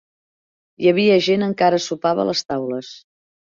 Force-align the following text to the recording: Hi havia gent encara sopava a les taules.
Hi 0.85 0.89
havia 0.91 1.19
gent 1.27 1.45
encara 1.49 1.81
sopava 1.89 2.25
a 2.25 2.29
les 2.33 2.45
taules. 2.55 2.93